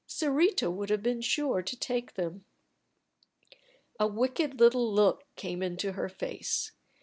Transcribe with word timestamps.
Sarita 0.07 0.71
would 0.71 0.89
have 0.89 1.03
been 1.03 1.21
sure 1.21 1.61
to 1.61 1.77
take 1.77 2.15
them. 2.15 2.43
A 3.99 4.07
wicked 4.07 4.59
little 4.59 4.91
look 4.91 5.25
came 5.35 5.61
into 5.61 5.91
her 5.91 6.09
face. 6.09 6.71